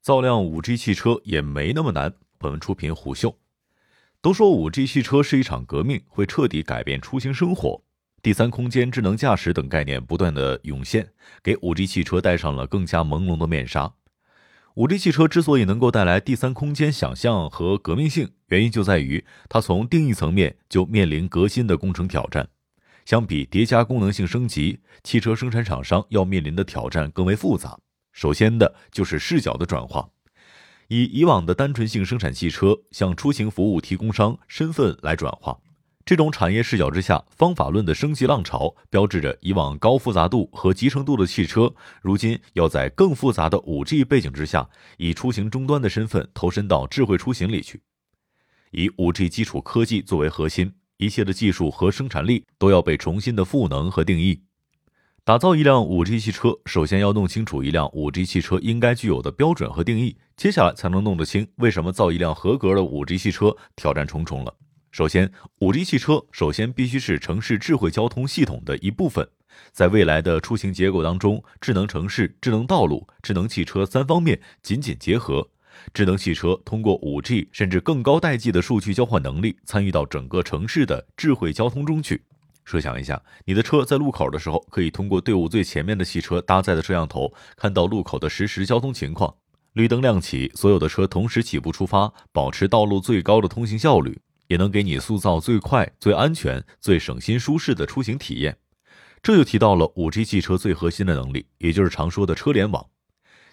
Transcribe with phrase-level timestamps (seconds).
[0.00, 2.14] 造辆 5G 汽车也没那么难。
[2.38, 3.36] 本文出品虎嗅。
[4.22, 7.82] 都说 5G 汽车是一场革命，会彻底改变出行生活。
[8.22, 11.08] 第三空间、智能驾驶等概念不断的涌现，
[11.42, 13.94] 给 5G 汽车戴上了更加朦胧的面纱。
[14.74, 22.48] 5G 汽车之所以能够带来第三空间想象和革命性，原因就在于它从定义层面就面临革新的工程挑战。
[23.04, 27.78] 相比叠加功能性升级，汽车生产厂商要面临的挑战更为复杂。
[28.20, 30.06] 首先的就是视角的转化。
[30.88, 35.58] 以以往的单纯性生产汽车向出行服务提供商身份来转化，
[36.04, 41.72] 这种产业视角之下，方法论的升级浪潮标志着以往高复杂度和集成度的汽车，
[42.02, 44.68] 如今要在更复杂的五 G 背景之下，
[44.98, 47.80] 以出行终端的身份投身到智慧出行里去。
[48.72, 54.42] 以五 G 基础科技作为核心，一切的技术和生产力都要被重新的赋能和定义。
[55.30, 64.52] 打造一辆五 G 汽车，首先要弄清楚一辆五 G 汽车应该具有的标准和定义，接下来才能弄得清为什么造一辆合格的五 G 汽车挑战重重了。
[64.90, 69.24] 首先，五 G 汽车首先必须是城市智慧交通系统的一部分，
[69.70, 75.48] 在未来的出行结构当中，智能城市、智能道路、智能汽车三方面紧紧结合，
[75.94, 82.20] 智能汽车通过五 G 甚至更高代际的数据交换能力，参与到整个城市的智慧交通中去。
[82.70, 89.34] 设想一下，你的车在路口的时候，可以通过队伍最前面的汽车搭载的摄像头，看到路口的实时交通情况。
[89.72, 98.56] 绿灯亮起，所有的车同时起步出发，保持道路最高的通行效率，也能给你塑造最快、最安全、最省心舒适的出行体验。
[99.20, 102.86] 这就提到了五 G 汽车最核心的能力，也就是常说的车联网，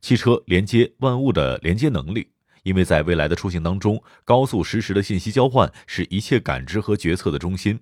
[0.00, 2.30] 汽车连接万物的连接能力。
[2.64, 7.78] 因为在未来的出行当中，高速实时的信息交换是一切感知和决策的中心。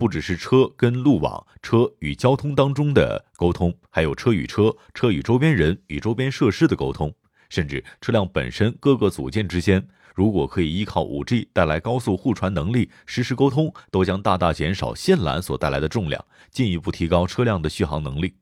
[0.00, 7.14] 不只是车跟路网、车与交通当中的沟通，还有车与车、车与周边人与周边设施的沟通，
[7.50, 18.36] 甚至车辆本身各个组件之间，如果可以依靠五 G 带来高速互传能力，实时沟通，都将大大减少线缆所带来的重量，进一步提高车辆的续航能力。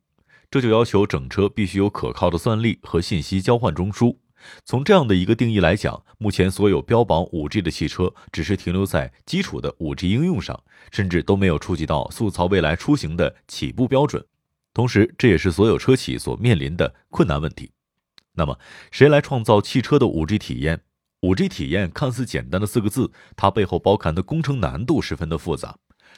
[0.49, 4.17] 这就要求整车必须有可靠的算力和信息交换中枢。
[4.65, 14.25] 从这样的一个定义来讲，目前所有标榜 5G 的汽车，只是停留在基础的 5G 应用上，甚至都没有触及到塑造未来出行的起步标准。
[14.75, 17.73] 同时，这也是所有车企所面临的困难问题。
[18.35, 18.59] 那么，
[18.93, 20.83] 谁来创造汽车的 5G 体验
[21.23, 25.77] ？5G 体验看似简单的四个字，它背后包含的工程难度十分的复杂。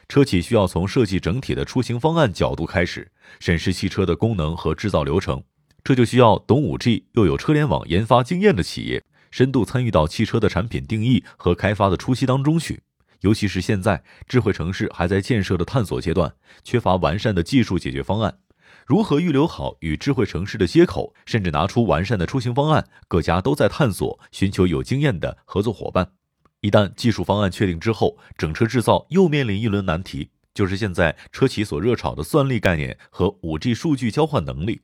[0.08, 5.42] 车企需要从设计整体的出行方案角度开始，审视汽车的功能和制造流程。
[5.82, 12.82] 这就需要懂五 G 又有车联网研发经验的企业，深度参与到汽车的产品定义和开发的初期当中去。
[13.20, 16.32] 尤其是现在智慧城市还在建设的探索阶段，
[16.64, 18.38] 缺乏完善的技术解决方案。
[18.86, 26.12] 如何预留好与智慧城市的接口，甚至拿出完善的出行方案，各家都在探索，寻求有经验的合作伙伴。
[26.60, 34.80] 一旦技术方案确定之后，整车制造又面临一轮难题，就是现在车企所热炒的算力概念和五 G 数据交换能力。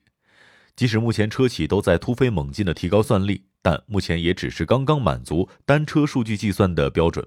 [0.77, 7.27] 即使目前车企都在突飞猛进的提高算力，但目前也只是刚刚满足单车数据计算的标准。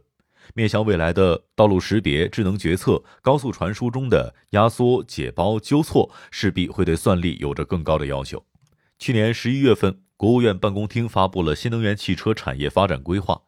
[0.53, 8.43] 面向未来的道路识别、智能决策、高速传输中的压缩、解包、纠错，势必会对算力有着更高的要求。
[8.97, 13.41] 去年十一月份，国务院办公厅发布了新能源汽车产业发展规划，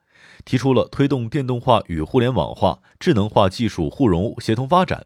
[0.46, 5.06] 提出了推动电动化与互联网化、智能化技术互融协同发展。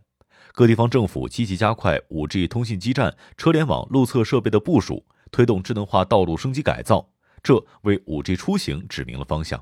[0.56, 7.10] 各地方政府积极加快 5G 通信基站、车联网、路测设备的部署，推动智能化道路升级改造，
[7.44, 9.62] 这为 5G 出行指明了方向。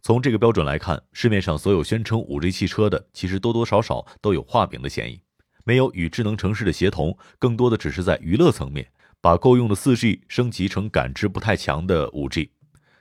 [0.00, 5.20] 从这个标准来看，市面上所有宣称 5G 汽车的，其实多多少少都有画饼的嫌疑，
[5.64, 8.88] 没有与智能城市的协同，更多的只是在娱乐层面，
[9.20, 12.48] 把够用的 4G 升级成感知不太强的 5G。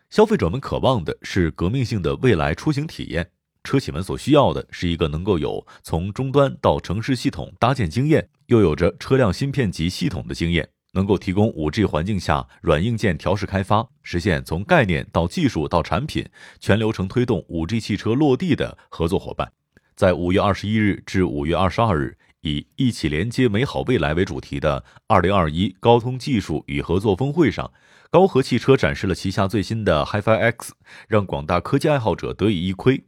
[0.10, 3.32] 消费者们渴望的是革命性的未来出行体验。
[3.66, 16.24] 车企们所需要的是一个能够有从终端到城市系统搭建经验，又有着车辆芯片级系统的经验，能够提供 5G 环境下软硬件调试开发，实现从概念到技术到产品
[16.60, 19.52] 全流程推动 5G 汽车落地的合作伙伴。
[19.96, 27.72] 在五月二十一日至五月二十二日，以“一起连接美好未来”为主题的二零二一高通技术与合作峰会上，
[28.12, 30.74] 高和汽车展示了旗下最新的 HiFi X，
[31.08, 33.04] 让广大科技爱好者得以一窥。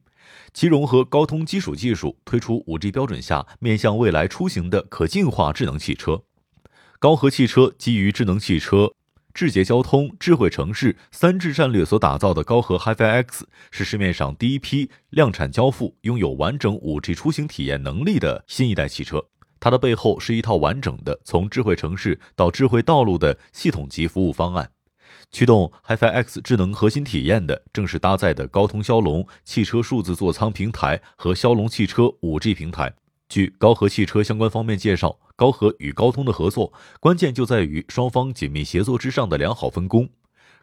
[0.54, 6.24] 其融合高通基础技术，推出 5G 标准下面向未来出行的可进化智能汽车。
[7.00, 8.92] 高和汽车基于智能汽车、
[9.34, 19.24] 智捷交通、智慧城市三智战略所打造的高和 HiFi X，是市面上第一批量产交付、拥有完整 5G 出行体验能力的新一代汽车。
[19.60, 24.72] 它的背后是一套完整的从智慧城市到智慧道路的系统级服务方案。
[25.31, 32.93] 驱动 HiFi X 智能核心体验的，正是搭载的高通骁龙汽车数字座舱平台和骁龙汽车 5G 平台。
[33.29, 40.07] 据高和汽车相关方面介绍，高和与高通的合作，关键就在于双方紧密协作之上的良好分工。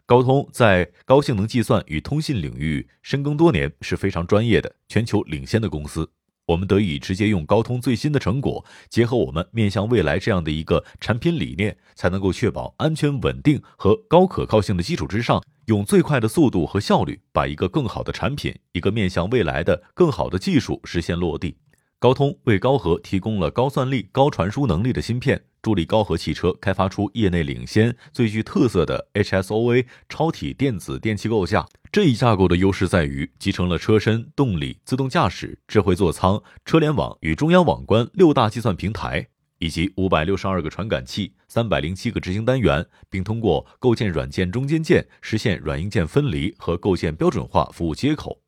[0.07, 6.09] 高通在高性能计算与通信领域深耕多年，是非常专业的、全球领先的公司。
[6.47, 21.57] 我们得以直接用高通最新的成果，结合我们面向未来这样的一个产品理念，才能够确保安全、稳定和高可靠性的基础之上，用最快的速度和效率，把一个更好的产品、一个面向未来的更好的技术实现落地。
[21.97, 31.65] 高通为高和提供了高算力、高传输能力的芯片，助力高和汽车开发出业内领先、最具特色的 HSOA 超体电子电器构架。
[31.91, 39.27] 这一架构的优势在于集成了车身、动力、自动驾驶、智慧座舱、车联网与中央网关六大计算平台，
[39.57, 48.39] 以及五百六十二个传感器、三百零七个执行单元，并通过构建软件中间件实现软硬件分离和构建标准化服务接口。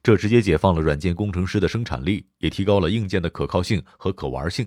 [0.00, 4.64] 这直接解放了软件工程师的生产力，也提高了硬件的可靠性和可玩性。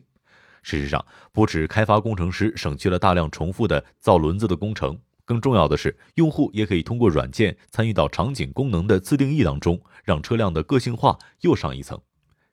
[0.65, 12.01] 事实上，不止开发工程师省去了大量重复的造轮子的工程，更重要的是，用户也可以通过软件参与到场景功能的自定义当中，让车辆的个性化又上一层。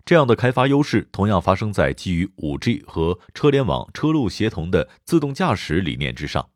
[0.04, 6.46] 这样的开发优势同样发生在基于 5G 和车联网、车路协同的自动驾驶理念之上。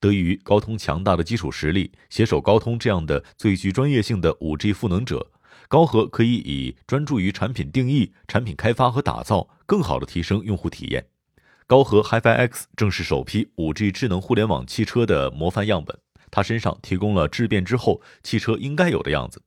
[0.00, 5.30] 得益于高通强大的基础实力，携手高通这样的最具专业性的 5G 赋能者。
[5.68, 11.06] 高和可以以专注于产品定义、产品开发和打造，更好的提升用户体验。
[11.66, 15.98] 高和 HiFi X 正是首批 5G 智能互联网汽车的模范样本，
[16.30, 19.42] 它身上提供了质变之后汽车应该有的样子。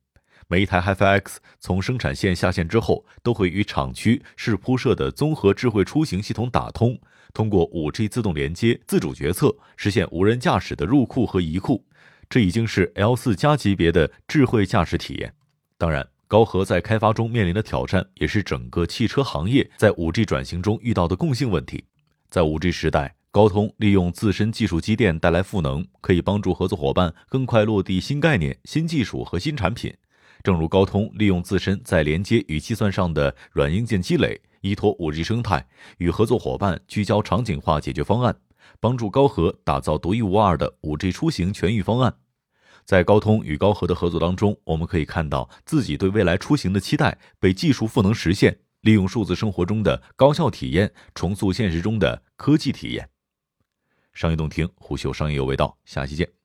[0.48, 6.98] 每一台 HiFi X 从生产线下线之后，都会与厂区市铺设的综合智慧出行系统打通，
[7.34, 11.84] 通过 5G 自动连接、自主决策，实现无人驾驶的入库和移库。
[12.30, 15.34] 这已经是 L4 加级别的智慧驾驶体验。
[15.78, 16.06] 当然。
[16.30, 21.82] 高和在开发中面临的挑战，也是整个汽车行业在 5G 转型中遇到的共性问题。
[22.28, 29.90] 在 5G 时代，高通利用自身技术积淀带来赋能，可以帮助合作伙伴更快落地新概念、新技术和新产品。
[30.42, 35.66] 正如高通利用自身在连接与计算上的软硬件积累，依托 5G 生态，
[35.96, 38.36] 与合作伙伴聚焦场景化解决方案，
[38.80, 42.14] 帮助高和打造独一无二的 5G 出行全域方案。
[42.88, 53.10] 在高通与高和的合作当中，我们可以看到自己对未来出行的期待被技术赋能实现，利用数字生活中的高效体验重塑现实中的科技体验。
[54.14, 56.37] 商业洞听，虎嗅商业有味道，下期见。